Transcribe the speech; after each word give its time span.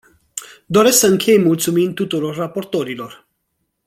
Doresc 0.65 0.99
să 0.99 1.07
închei 1.07 1.39
mulțumind 1.39 1.95
tuturor 1.95 2.35
raportorilor. 2.35 3.27